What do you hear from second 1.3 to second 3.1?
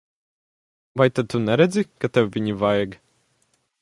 tu neredzi, ka tev viņu vajag?